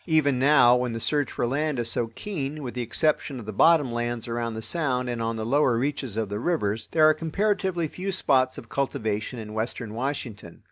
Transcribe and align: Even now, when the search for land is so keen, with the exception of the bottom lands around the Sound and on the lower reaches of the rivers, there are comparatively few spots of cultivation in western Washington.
Even 0.07 0.39
now, 0.39 0.75
when 0.77 0.93
the 0.93 0.99
search 0.99 1.31
for 1.31 1.45
land 1.45 1.77
is 1.77 1.91
so 1.91 2.07
keen, 2.15 2.63
with 2.63 2.73
the 2.73 2.81
exception 2.81 3.39
of 3.39 3.45
the 3.45 3.53
bottom 3.53 3.91
lands 3.91 4.27
around 4.27 4.55
the 4.55 4.61
Sound 4.63 5.07
and 5.07 5.21
on 5.21 5.35
the 5.35 5.45
lower 5.45 5.77
reaches 5.77 6.17
of 6.17 6.27
the 6.27 6.39
rivers, 6.39 6.89
there 6.91 7.07
are 7.07 7.13
comparatively 7.13 7.87
few 7.87 8.11
spots 8.11 8.57
of 8.57 8.67
cultivation 8.67 9.37
in 9.37 9.53
western 9.53 9.93
Washington. 9.93 10.59